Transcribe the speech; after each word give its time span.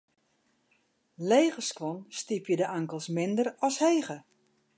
Lege 1.31 1.63
skuon 1.69 2.01
stypje 2.21 2.55
de 2.63 2.67
ankels 2.79 3.07
minder 3.19 3.55
as 3.69 3.79
hege. 3.87 4.19